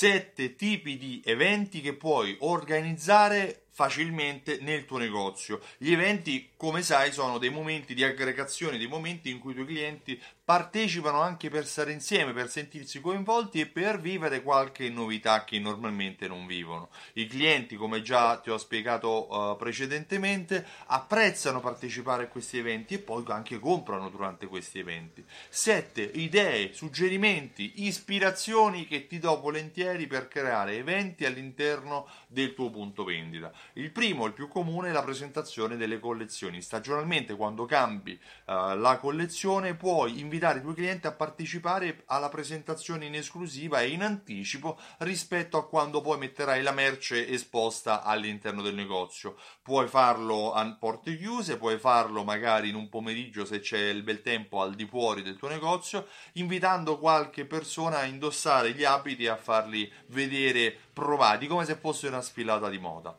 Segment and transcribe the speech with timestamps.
[0.00, 5.60] sette tipi di eventi che puoi organizzare facilmente nel tuo negozio.
[5.76, 9.66] Gli eventi, come sai, sono dei momenti di aggregazione, dei momenti in cui i tuoi
[9.66, 10.18] clienti
[10.50, 16.26] partecipano anche per stare insieme, per sentirsi coinvolti e per vivere qualche novità che normalmente
[16.26, 16.88] non vivono.
[17.12, 22.98] I clienti, come già ti ho spiegato uh, precedentemente, apprezzano partecipare a questi eventi e
[22.98, 25.24] poi anche comprano durante questi eventi.
[25.48, 33.04] 7 idee, suggerimenti, ispirazioni che ti do volentieri per creare eventi all'interno del tuo punto
[33.04, 33.52] vendita.
[33.74, 36.60] Il primo, il più comune, è la presentazione delle collezioni.
[36.60, 42.30] Stagionalmente, quando cambi uh, la collezione, puoi invitare invitare i tuoi clienti a partecipare alla
[42.30, 48.62] presentazione in esclusiva e in anticipo rispetto a quando poi metterai la merce esposta all'interno
[48.62, 49.36] del negozio.
[49.62, 54.22] Puoi farlo a porte chiuse, puoi farlo magari in un pomeriggio se c'è il bel
[54.22, 59.28] tempo al di fuori del tuo negozio, invitando qualche persona a indossare gli abiti e
[59.28, 63.14] a farli vedere provati come se fosse una sfilata di moda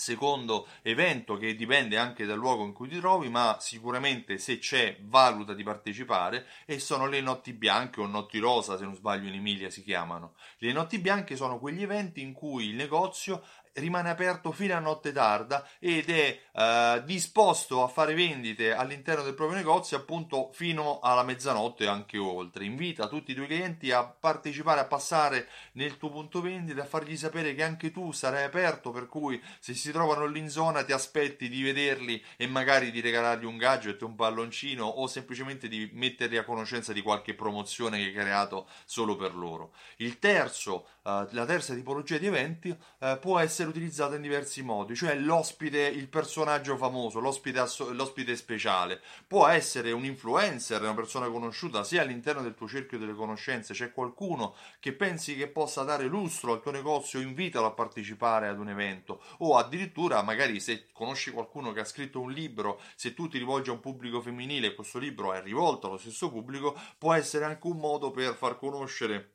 [0.00, 4.96] secondo evento che dipende anche dal luogo in cui ti trovi, ma sicuramente se c'è
[5.02, 9.34] valuta di partecipare e sono le notti bianche o notti rosa, se non sbaglio in
[9.34, 10.34] Emilia si chiamano.
[10.56, 15.12] Le notti bianche sono quegli eventi in cui il negozio rimane aperto fino a notte
[15.12, 21.22] tarda ed è eh, disposto a fare vendite all'interno del proprio negozio appunto fino alla
[21.22, 22.64] mezzanotte e anche oltre.
[22.64, 27.16] Invita tutti i tuoi clienti a partecipare, a passare nel tuo punto vendita, a fargli
[27.16, 30.92] sapere che anche tu sarai aperto, per cui se si trovano lì in zona ti
[30.92, 36.36] aspetti di vederli e magari di regalargli un gadget, un palloncino o semplicemente di metterli
[36.36, 39.72] a conoscenza di qualche promozione che hai creato solo per loro.
[39.96, 44.62] Il terzo, eh, la terza tipologia di eventi eh, può essere essere utilizzata in diversi
[44.62, 51.28] modi, cioè l'ospite, il personaggio famoso, l'ospite, l'ospite speciale, può essere un influencer, una persona
[51.28, 56.06] conosciuta sia all'interno del tuo cerchio delle conoscenze, c'è qualcuno che pensi che possa dare
[56.06, 59.20] lustro al tuo negozio, invitalo a partecipare ad un evento.
[59.38, 63.68] O addirittura magari se conosci qualcuno che ha scritto un libro, se tu ti rivolgi
[63.68, 67.66] a un pubblico femminile e questo libro è rivolto allo stesso pubblico, può essere anche
[67.66, 69.34] un modo per far conoscere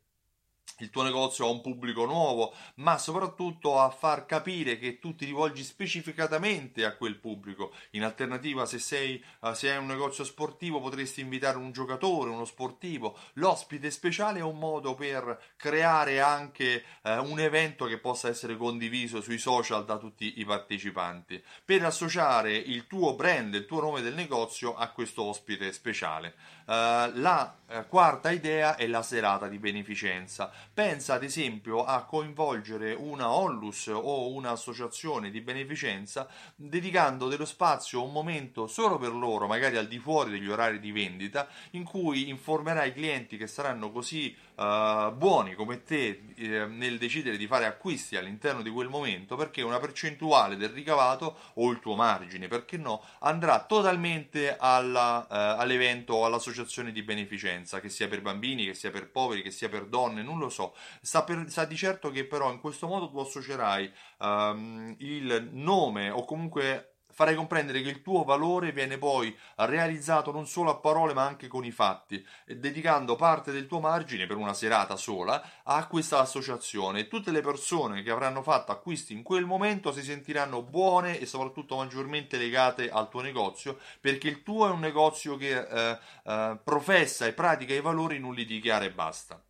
[0.80, 5.26] il tuo negozio a un pubblico nuovo, ma soprattutto a far capire che tu ti
[5.26, 7.74] rivolgi specificatamente a quel pubblico.
[7.92, 12.46] In alternativa, se sei, uh, se hai un negozio sportivo, potresti invitare un giocatore, uno
[12.46, 13.18] sportivo.
[13.34, 19.22] L'ospite speciale è un modo per creare anche uh, un evento che possa essere condiviso
[19.22, 24.14] sui social da tutti i partecipanti, per associare il tuo brand, il tuo nome del
[24.14, 26.36] negozio a questo ospite speciale.
[26.66, 27.56] Uh, la
[27.88, 34.30] quarta idea è la serata di beneficenza pensa ad esempio a coinvolgere una onlus o
[34.30, 40.32] un'associazione di beneficenza dedicando dello spazio un momento solo per loro, magari al di fuori
[40.32, 45.84] degli orari di vendita, in cui informerai i clienti che saranno così uh, buoni come
[45.84, 50.70] te eh, nel decidere di fare acquisti all'interno di quel momento, perché una percentuale del
[50.70, 57.04] ricavato o il tuo margine, perché no, andrà totalmente alla, uh, all'evento o all'associazione di
[57.04, 60.76] beneficenza, che sia per bambini, che sia per poveri, che sia per donne, lo so.
[61.02, 66.10] Sa, per, sa di certo che però in questo modo tu associerai um, il nome
[66.10, 71.14] o comunque farai comprendere che il tuo valore viene poi realizzato non solo a parole
[71.14, 75.88] ma anche con i fatti, dedicando parte del tuo margine per una serata sola a
[75.88, 77.08] questa associazione.
[77.08, 81.78] Tutte le persone che avranno fatto acquisti in quel momento si sentiranno buone e soprattutto
[81.78, 87.26] maggiormente legate al tuo negozio perché il tuo è un negozio che eh, eh, professa
[87.26, 89.42] e pratica i valori in un litigare e basta.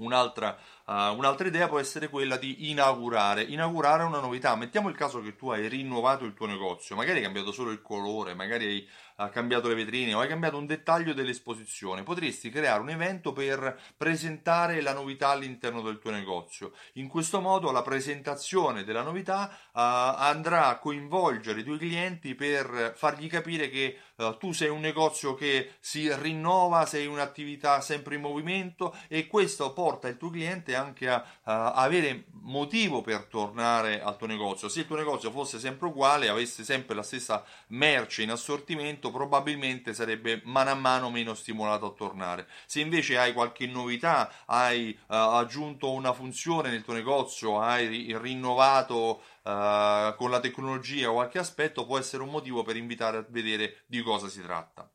[0.00, 0.56] Un'altra,
[0.90, 4.56] uh, un'altra, idea può essere quella di inaugurare, inaugurare una novità.
[4.56, 7.80] Mettiamo il caso che tu hai rinnovato il tuo negozio, magari hai cambiato solo il
[7.80, 8.88] colore, magari hai
[9.20, 13.78] ha cambiato le vetrine o hai cambiato un dettaglio dell'esposizione, potresti creare un evento per
[13.96, 16.72] presentare la novità all'interno del tuo negozio.
[16.94, 22.94] In questo modo la presentazione della novità uh, andrà a coinvolgere i tuoi clienti per
[22.96, 28.22] fargli capire che uh, tu sei un negozio che si rinnova, sei un'attività sempre in
[28.22, 34.16] movimento e questo porta il tuo cliente anche a uh, avere motivo per tornare al
[34.16, 34.68] tuo negozio.
[34.68, 39.94] Se il tuo negozio fosse sempre uguale, avesse sempre la stessa merce in assortimento, probabilmente
[39.94, 42.48] sarebbe mano a mano meno stimolato a tornare.
[42.66, 49.22] Se invece hai qualche novità, hai uh, aggiunto una funzione nel tuo negozio, hai rinnovato
[49.42, 54.02] uh, con la tecnologia qualche aspetto, può essere un motivo per invitare a vedere di
[54.02, 54.90] cosa si tratta.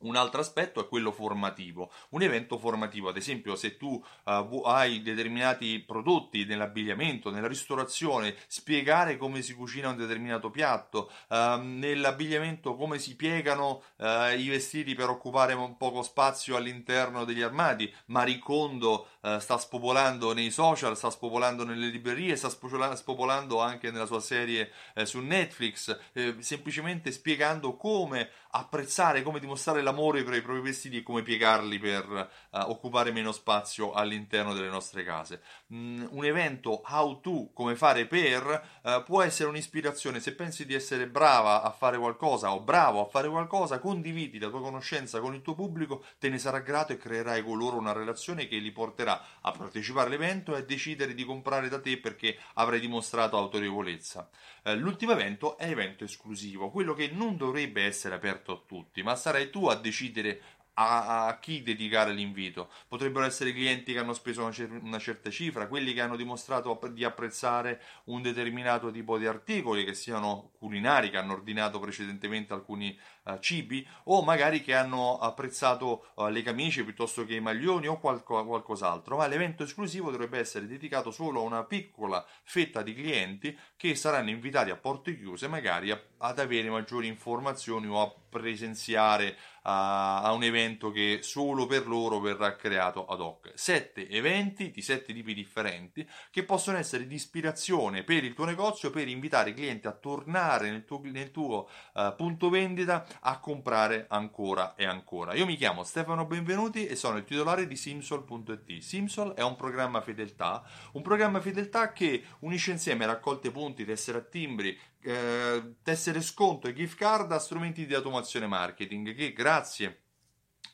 [0.00, 5.02] Un altro aspetto è quello formativo, un evento formativo, ad esempio se tu uh, hai
[5.02, 13.00] determinati prodotti nell'abbigliamento, nella ristorazione, spiegare come si cucina un determinato piatto, uh, nell'abbigliamento come
[13.00, 19.40] si piegano uh, i vestiti per occupare un poco spazio all'interno degli armadi, Maricondo eh,
[19.40, 24.70] sta spopolando nei social, sta spopolando nelle librerie, sta spopolando anche nella sua serie
[25.02, 25.98] su Netflix,
[26.38, 32.06] semplicemente spiegando come apprezzare, come dimostrare l'amore per i propri vestiti e come piegarli per
[32.08, 35.42] uh, occupare meno spazio all'interno delle nostre case.
[35.72, 40.20] Mm, un evento how to, come fare per, uh, può essere un'ispirazione.
[40.20, 44.48] Se pensi di essere brava a fare qualcosa o bravo a fare qualcosa, condividi la
[44.48, 47.92] tua conoscenza con il tuo pubblico, te ne sarà grato e creerai con loro una
[47.92, 52.38] relazione che li porterà a partecipare all'evento e a decidere di comprare da te perché
[52.54, 54.28] avrai dimostrato autorevolezza.
[54.64, 59.14] Uh, l'ultimo evento è evento esclusivo, quello che non dovrebbe essere aperto a tutti, ma
[59.14, 60.40] sarai tu a decidere
[60.80, 62.70] a, a, chi dedicare l'invito.
[62.86, 66.78] Potrebbero essere clienti che hanno speso una, cer- una, certa cifra, quelli che hanno dimostrato
[66.92, 72.96] di apprezzare un determinato tipo di articoli, che siano culinari, che hanno ordinato precedentemente alcuni
[73.24, 77.98] uh, cibi, o magari che hanno apprezzato uh, le camicie piuttosto che i maglioni o
[77.98, 79.16] qualco- qualcos'altro.
[79.16, 84.30] Ma l'evento esclusivo dovrebbe essere dedicato solo a una piccola fetta di clienti che saranno
[84.30, 90.32] invitati a porte chiuse, magari a- ad avere maggiori informazioni o a presenziare a, a,
[90.32, 93.52] un evento che solo per loro verrà creato ad hoc.
[93.54, 98.90] Sette eventi di sette tipi differenti che possono essere di ispirazione per il tuo negozio
[98.90, 104.06] per invitare i clienti a tornare nel tuo, nel tuo uh, punto vendita a comprare
[104.08, 105.34] ancora e ancora.
[105.34, 108.78] Io mi chiamo Stefano Benvenuti e sono il titolare di Simsol.it.
[108.78, 110.62] Simsol è un programma fedeltà,
[110.92, 116.74] un programma fedeltà che unisce insieme raccolte punti, tessere a timbri, eh, tessere sconto e
[116.74, 120.02] gift card a strumenti di automazione marketing che grazie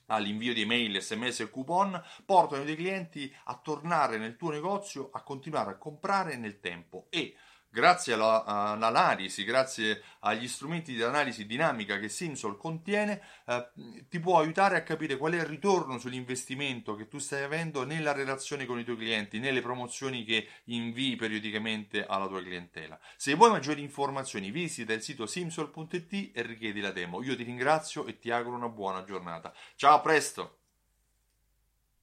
[0.07, 5.11] all'invio di email, sms e coupon portano i tuoi clienti a tornare nel tuo negozio
[5.13, 7.35] a continuare a comprare nel tempo e
[7.75, 13.69] Grazie alla, all'analisi, grazie agli strumenti di analisi dinamica che Simsol contiene, eh,
[14.09, 18.13] ti può aiutare a capire qual è il ritorno sull'investimento che tu stai avendo nella
[18.13, 22.97] relazione con i tuoi clienti, nelle promozioni che invii periodicamente alla tua clientela.
[23.17, 27.25] Se vuoi maggiori informazioni, visita il sito simsol.it e richiedi la demo.
[27.25, 29.53] Io ti ringrazio e ti auguro una buona giornata.
[29.75, 30.64] Ciao, a presto!